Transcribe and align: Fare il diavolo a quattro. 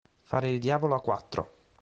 Fare 0.23 0.49
il 0.49 0.57
diavolo 0.59 0.95
a 0.95 0.99
quattro. 0.99 1.49